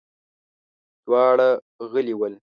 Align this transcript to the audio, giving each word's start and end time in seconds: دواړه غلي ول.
دواړه 1.05 1.49
غلي 1.91 2.13
ول. 2.19 2.33